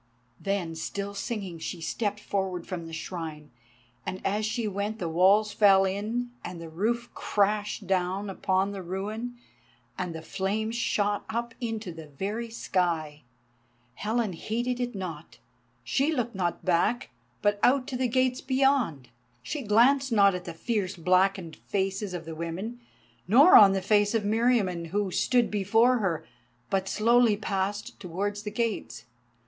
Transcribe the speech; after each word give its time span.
_"Then, 0.43 0.73
still 0.73 1.13
singing, 1.13 1.59
she 1.59 1.79
stepped 1.79 2.19
forward 2.19 2.65
from 2.65 2.87
the 2.87 2.91
Shrine, 2.91 3.51
and 4.03 4.19
as 4.25 4.47
she 4.47 4.67
went 4.67 4.97
the 4.97 5.07
walls 5.07 5.53
fell 5.53 5.85
in, 5.85 6.31
and 6.43 6.59
the 6.59 6.69
roof 6.69 7.11
crashed 7.13 7.85
down 7.85 8.27
upon 8.27 8.71
the 8.71 8.81
ruin 8.81 9.37
and 9.99 10.15
the 10.15 10.23
flames 10.23 10.75
shot 10.75 11.23
up 11.29 11.53
into 11.61 11.91
the 11.93 12.07
very 12.07 12.49
sky. 12.49 13.21
Helen 13.93 14.33
heeded 14.33 14.79
it 14.79 14.95
not. 14.95 15.37
She 15.83 16.11
looked 16.11 16.33
not 16.33 16.65
back, 16.65 17.11
but 17.43 17.59
out 17.61 17.85
to 17.89 17.95
the 17.95 18.07
gates 18.07 18.41
beyond. 18.41 19.09
She 19.43 19.61
glanced 19.61 20.11
not 20.11 20.33
at 20.33 20.45
the 20.45 20.53
fierce 20.55 20.95
blackened 20.95 21.57
faces 21.57 22.15
of 22.15 22.25
the 22.25 22.33
women, 22.33 22.79
nor 23.27 23.55
on 23.55 23.73
the 23.73 23.83
face 23.83 24.15
of 24.15 24.23
Meriamun, 24.25 24.85
who 24.87 25.11
stood 25.11 25.51
before 25.51 25.99
her, 25.99 26.25
but 26.71 26.89
slowly 26.89 27.37
passed 27.37 27.99
towards 27.99 28.41
the 28.41 28.49
gates. 28.49 29.05